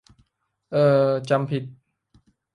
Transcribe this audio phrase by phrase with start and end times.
[0.71, 1.63] เอ้อ จำผิด